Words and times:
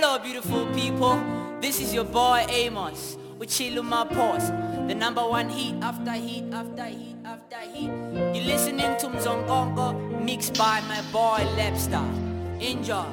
Hello, 0.00 0.16
beautiful 0.16 0.64
people. 0.74 1.20
This 1.60 1.80
is 1.80 1.92
your 1.92 2.04
boy 2.04 2.46
Amos 2.50 3.18
with 3.36 3.48
Chiluma 3.48 4.06
The 4.86 4.94
number 4.94 5.28
one 5.28 5.48
heat 5.48 5.74
after 5.82 6.12
heat 6.12 6.44
after 6.52 6.84
heat 6.84 7.16
after 7.24 7.58
heat. 7.58 7.90
You're 8.32 8.44
listening 8.44 8.96
to 8.98 9.08
Mzongongo 9.08 10.22
mixed 10.24 10.56
by 10.56 10.80
my 10.82 11.02
boy 11.10 11.42
Lepstar. 11.58 12.06
Enjoy. 12.62 13.10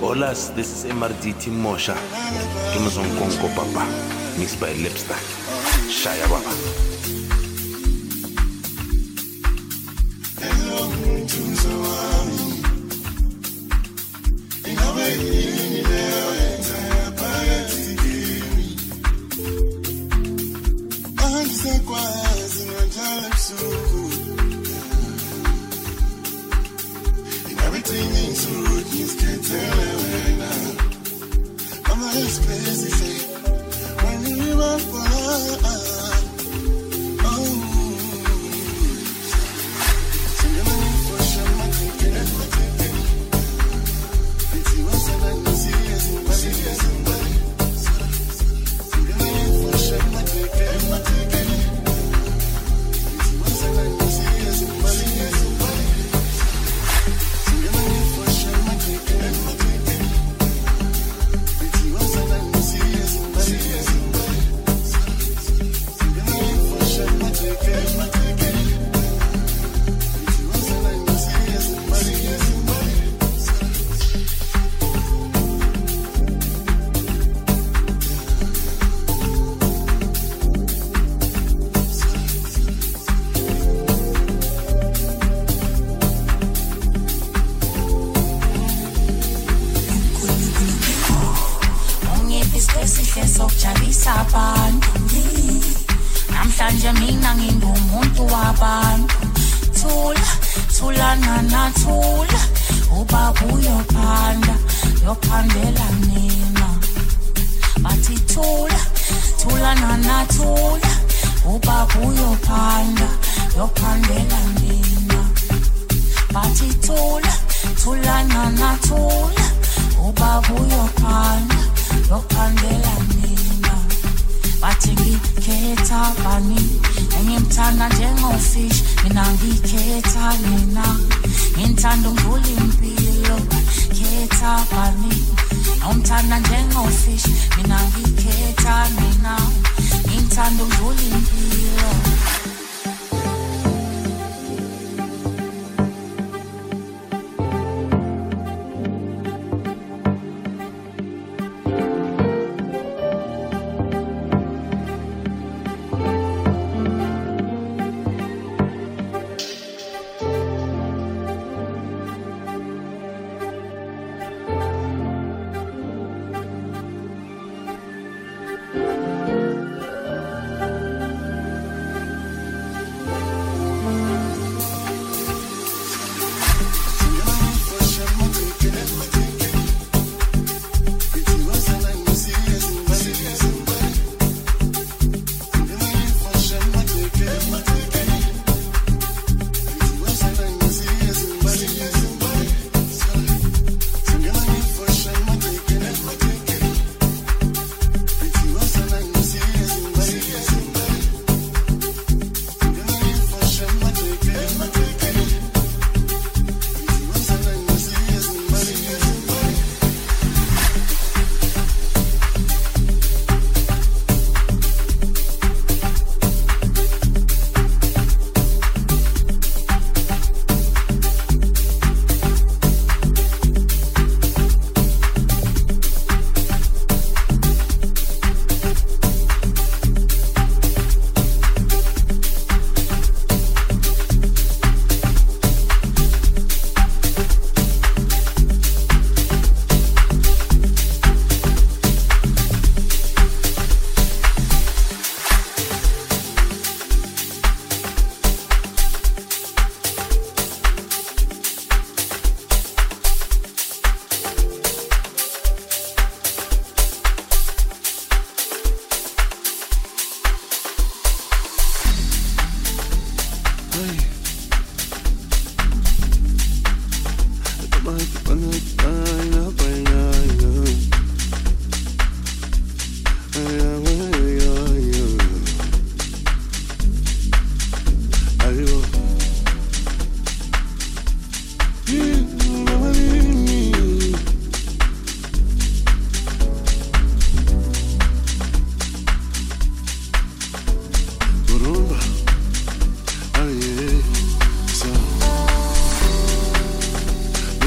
Olas, 0.00 0.54
this 0.54 0.70
is 0.70 0.92
MRDT 0.92 1.50
Mosha. 1.50 1.96
Tumazongongo 2.70 3.52
Papa. 3.56 3.84
Mixed 4.38 4.60
by 4.60 4.72
Lepstar. 4.74 5.18
Shaya 5.90 6.28
Baba. 6.30 6.95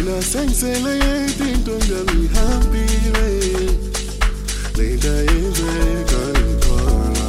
Una 0.09 0.21
sensele 0.23 0.97
tintunga 1.37 1.99
mi 2.13 2.27
happy 2.33 2.85
way 3.13 3.69
Leta 4.75 5.13
eze 5.33 5.73
kaikola 6.09 7.27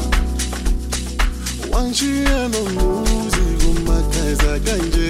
Wanchi 1.70 2.10
ano 2.26 2.60
muzi 2.74 3.46
kumakaiza 3.60 4.52
kanje. 4.64 5.09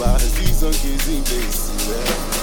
bazizo 0.00 0.68
ngizinto 0.68 1.34
ezile 1.44 2.39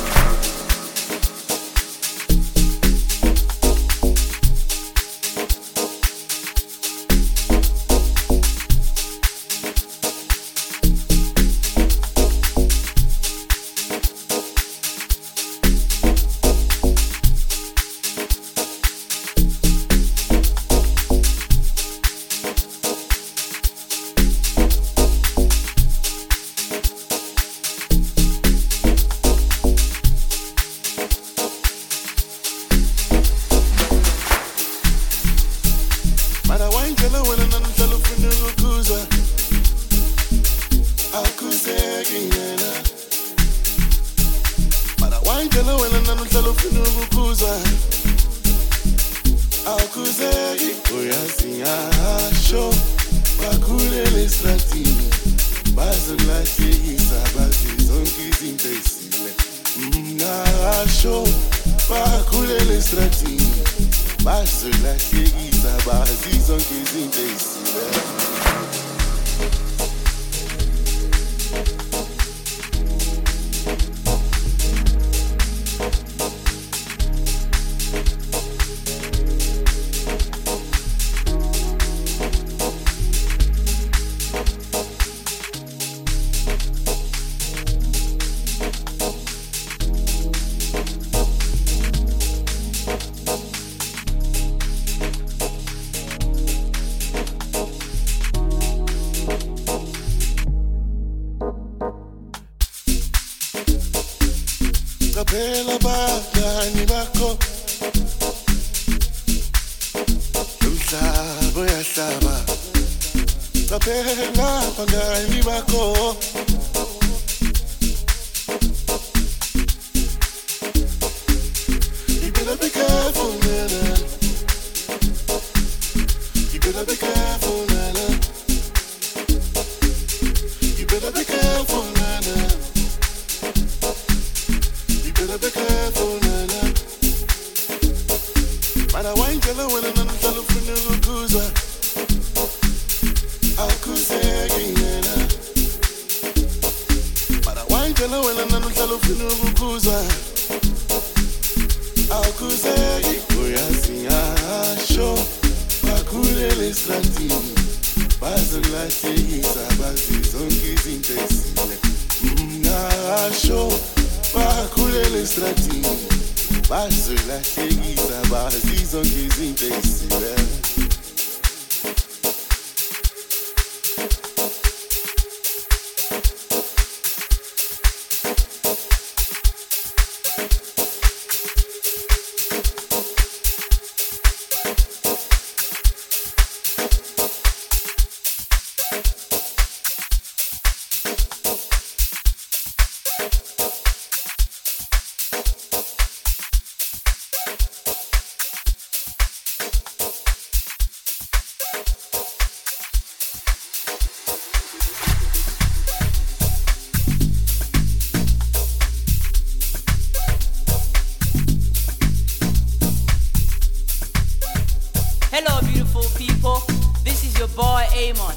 Amon. 217.97 218.36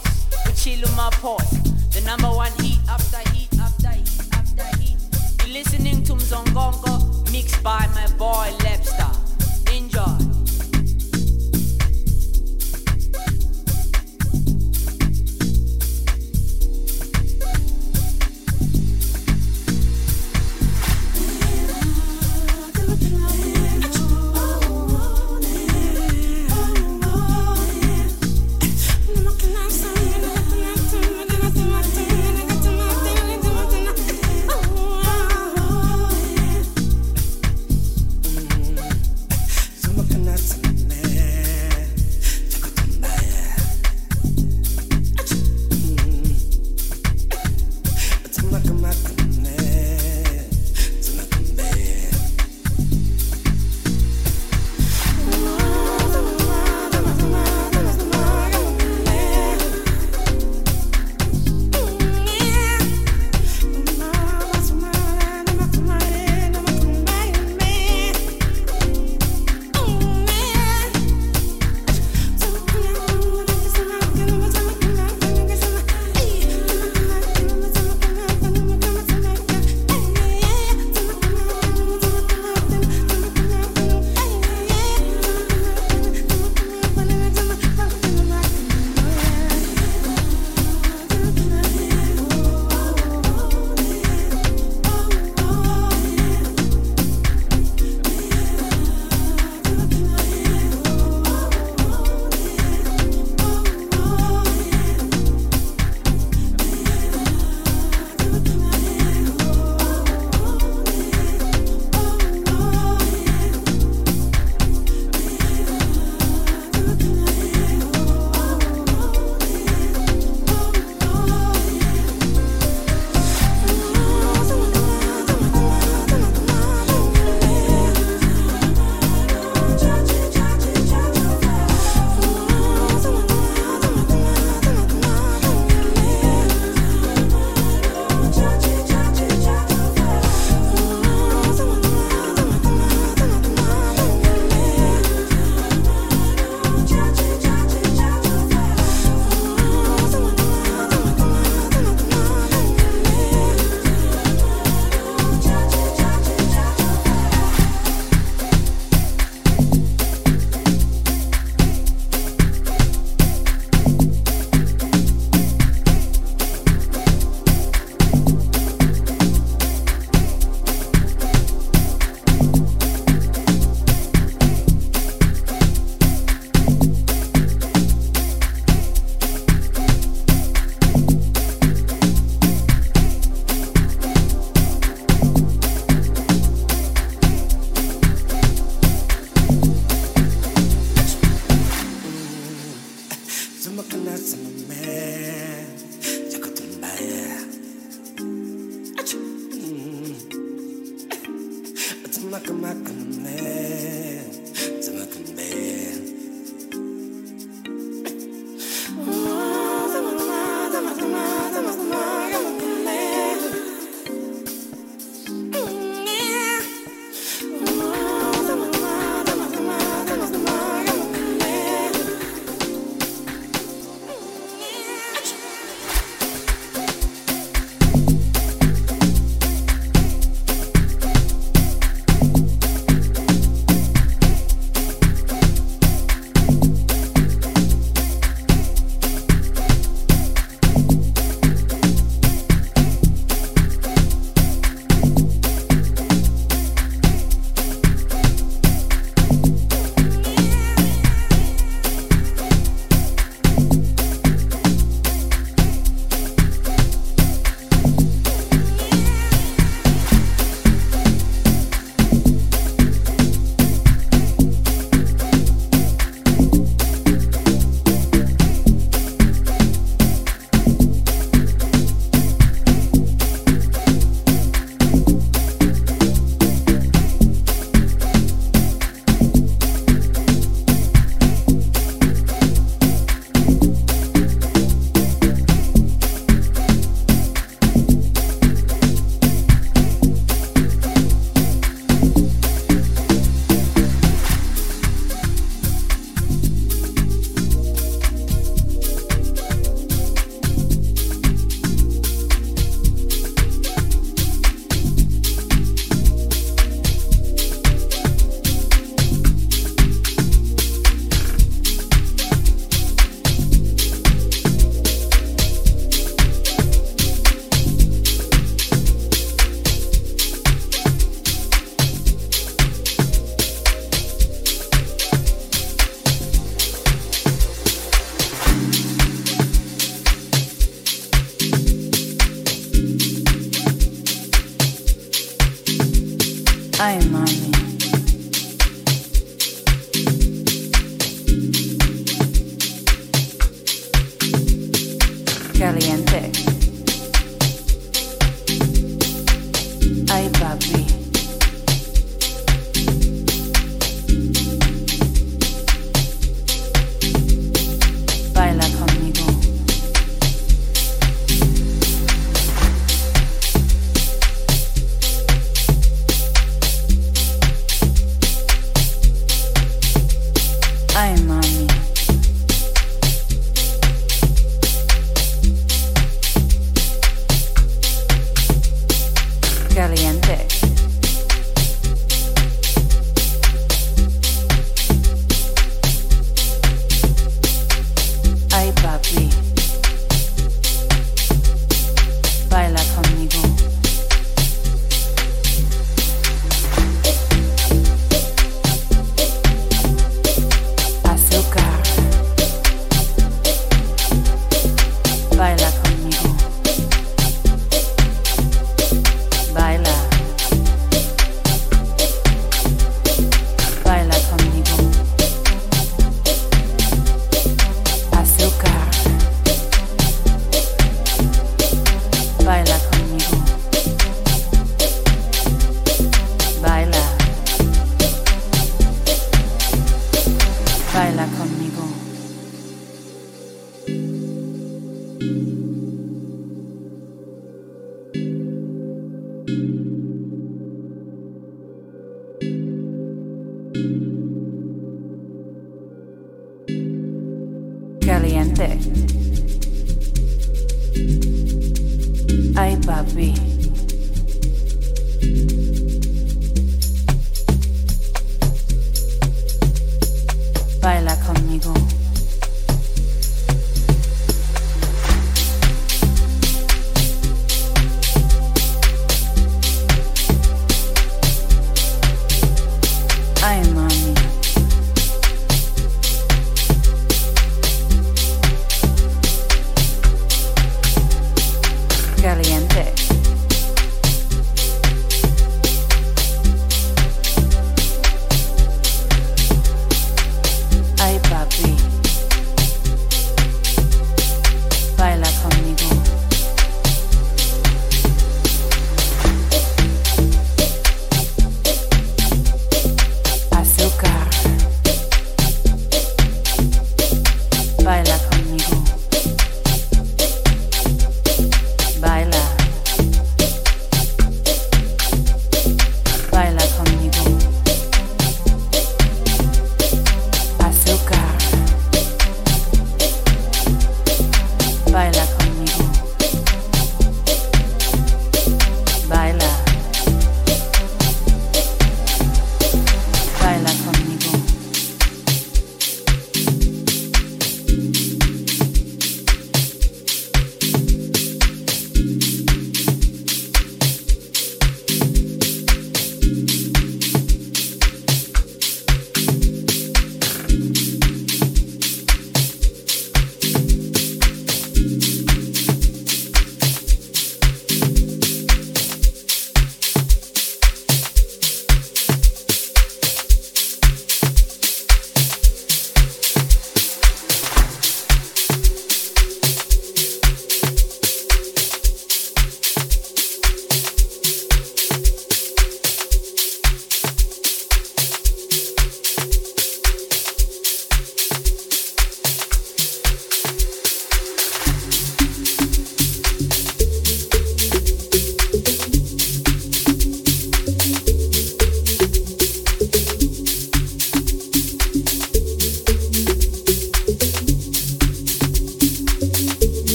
Papi. 202.70 202.89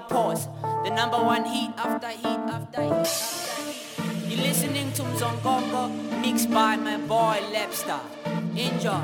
Pause. 0.00 0.48
The 0.84 0.90
number 0.90 1.16
one 1.16 1.44
heat 1.46 1.70
after 1.78 2.08
heat 2.08 2.26
after 2.26 2.82
heat 2.82 2.90
after 2.92 3.32
heat. 4.02 4.30
You're 4.30 4.46
listening 4.46 4.92
to 4.92 5.02
Mzongongo 5.02 6.20
mixed 6.20 6.50
by 6.50 6.76
my 6.76 6.98
boy 6.98 7.40
Lepstar. 7.50 8.00
Enjoy. 8.54 9.00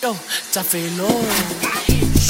Yo, 0.00 0.14
Tafelo. 0.52 2.27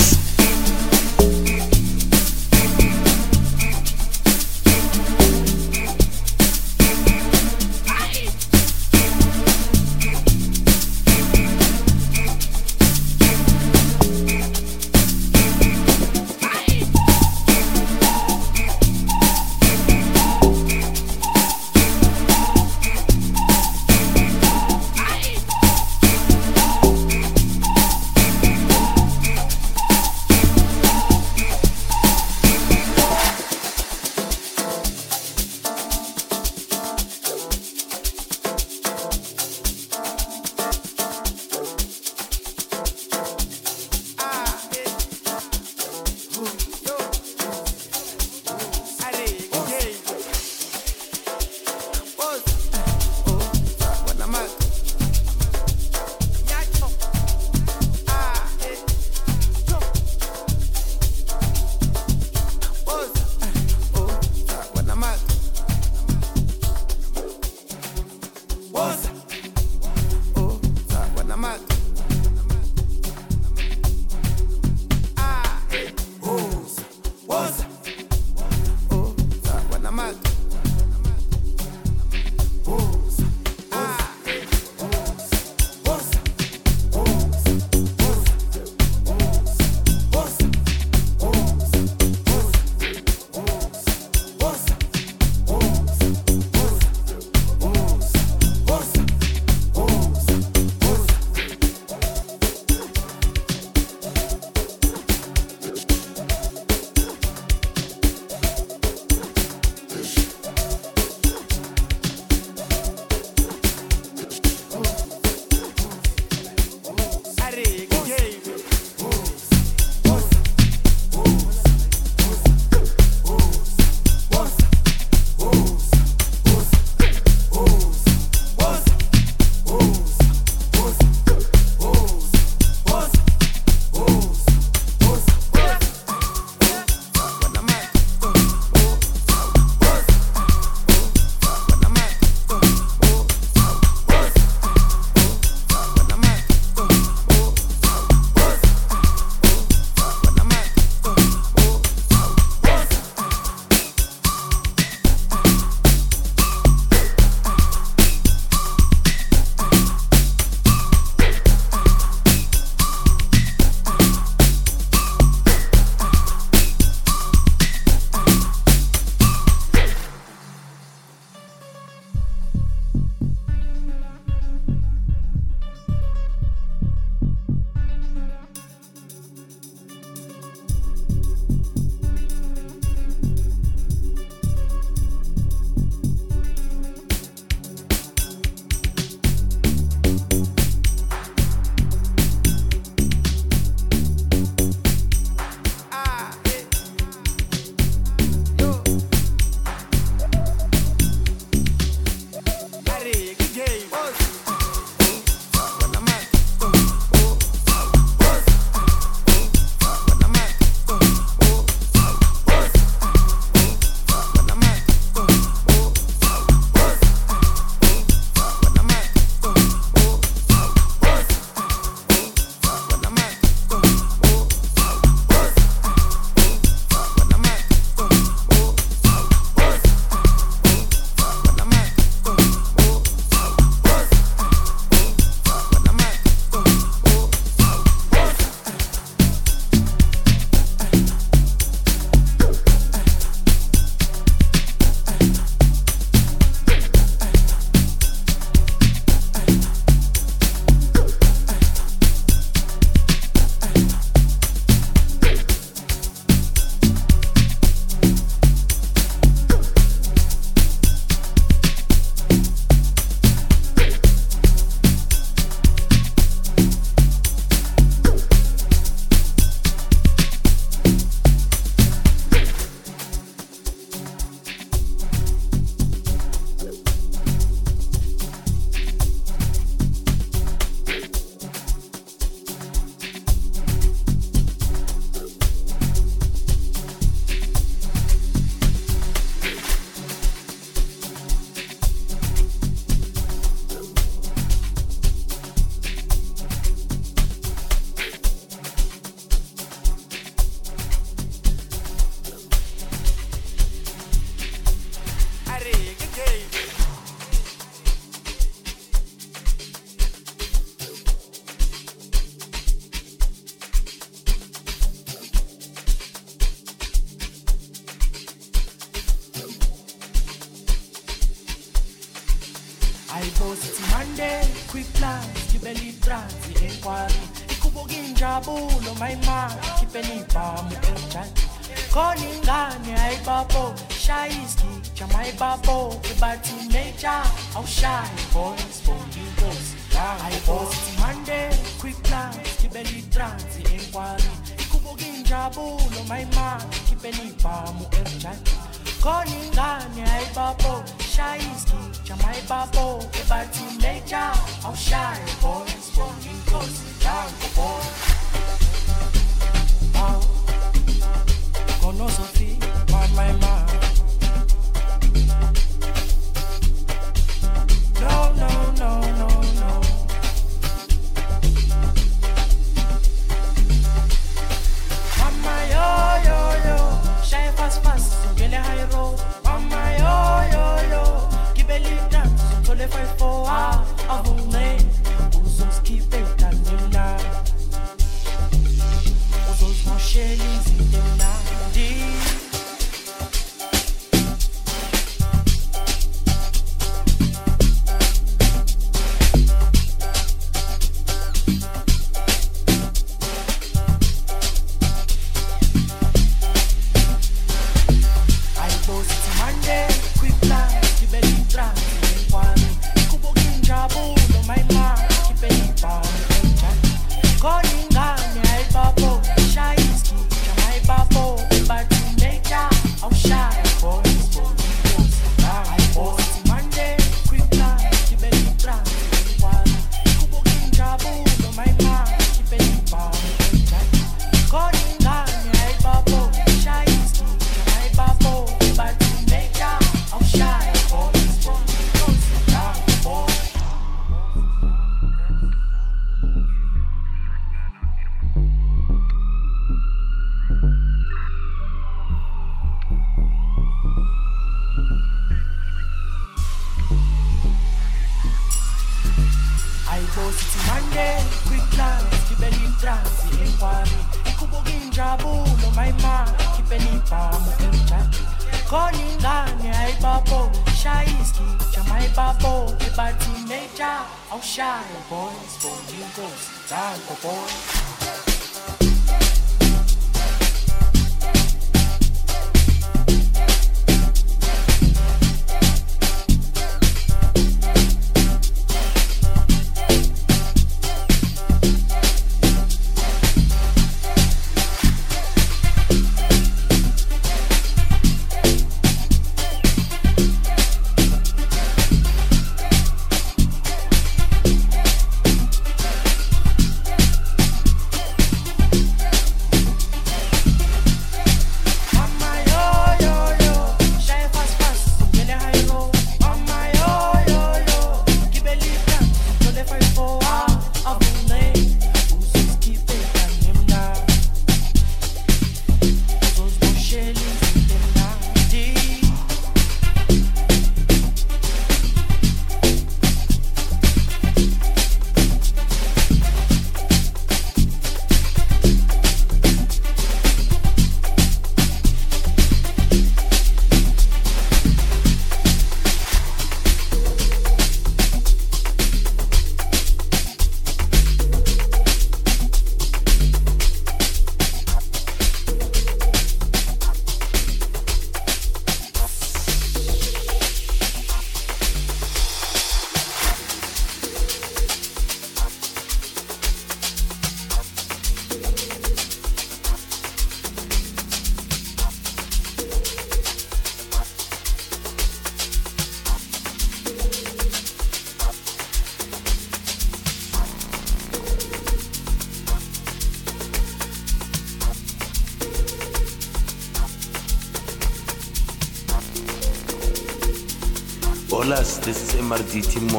This 592.43 592.77
is 592.77 592.93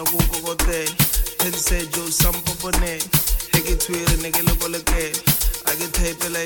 na 0.00 0.06
kuko 0.10 0.36
kote 0.46 0.88
Hezi 1.44 1.60
se 1.60 1.86
jo 1.86 2.12
sampo 2.12 2.52
pone 2.54 3.02
Heki 3.52 3.74
twira 3.76 4.12
nige 4.22 4.42
lo 4.42 4.54
kolake 4.54 5.12
Age 5.64 5.86
thay 5.92 6.14
pela 6.14 6.38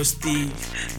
eish 0.00 0.18
ke 0.18 0.26
fostile 0.26 0.50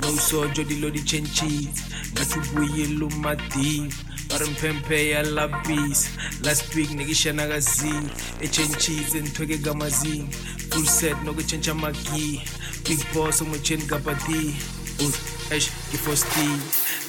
nousojo 0.02 0.64
dilo 0.64 0.90
di 0.90 1.02
chenchise 1.02 1.82
ngathi 2.14 2.40
ubuyile 2.40 3.06
umadive 3.06 3.94
bare 4.30 4.46
mphemphe 4.46 5.10
yalabisi 5.10 6.10
last 6.44 6.76
week 6.76 6.92
nikishana 6.92 7.48
kazini 7.48 8.10
echenchise 8.42 9.22
nithoke 9.22 9.58
kamazinga 9.58 10.38
full 10.70 10.86
set 10.86 11.18
nokutshentsha 11.24 11.72
amagi 11.72 12.42
big 12.90 13.00
boss 13.14 13.42
omotsheni 13.42 13.84
kabadi 13.84 14.56
eish 15.52 15.70
ke 15.92 15.98
fostile 15.98 16.60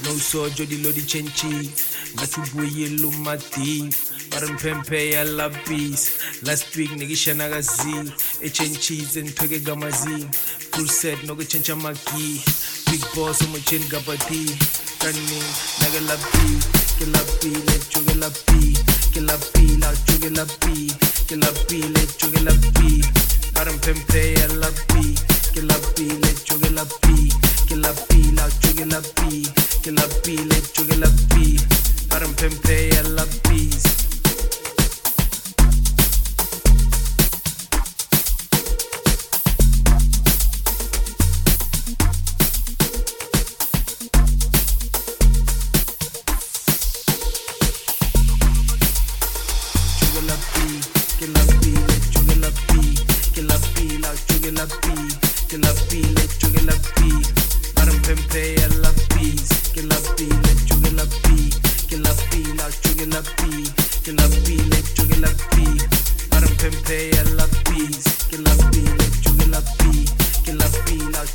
nousojo 0.04 0.66
dilo 0.66 0.92
di 0.92 1.02
chenchise 1.02 1.70
ngathi 2.14 2.40
ubuyile 2.40 3.06
umadive 3.06 3.94
bare 4.30 4.46
mphemphe 4.46 5.10
yalabisi 5.10 6.10
last 6.42 6.76
week 6.76 6.90
nikishana 6.96 7.48
kazini 7.48 8.12
echenchise 8.40 9.22
nithoke 9.22 9.60
kamazinga 9.60 10.28
full 10.72 10.88
set 10.88 11.18
nokutshentsha 11.26 11.72
amagi 11.72 12.26
big 12.90 13.02
boss 13.14 13.42
omotsheni 13.44 13.86
kabadi 13.92 14.42
kaningi 15.00 15.42
nakelapi 15.80 16.48
kelapile 16.98 17.76
jokelapi 17.92 18.62
kelapila 19.14 19.88
jokelapi 20.06 20.76
kelapile 21.28 22.02
jokelapi 22.20 22.90
bare 23.54 23.72
mphemphe 23.72 24.22
yalapi 24.40 25.04
kelapile 25.54 26.30
jokelapi 26.48 27.16
kelapila 27.68 28.44
jokelapi 28.62 29.32
kelapile 29.82 30.62
jokelapi 30.76 31.60
bare 32.10 32.26
mphemphe 32.26 32.92
yalapisi 50.32 50.62
Chugalapi, 50.62 50.80
que 51.18 51.26
la 51.26 51.44
pile, 51.60 52.00
chugalapi, 52.10 52.94
que 53.34 53.42
la 53.42 53.56
pila, 53.74 54.10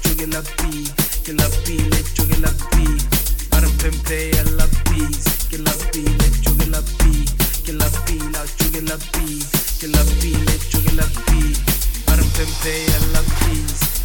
chugalapi, 0.02 0.92
que 1.24 1.34
la 1.34 1.50
pile, 1.60 2.04
chugalapi, 2.16 2.98
para 3.50 3.68
pempe 3.78 4.28
pempe 12.38 12.86
a 12.94 13.97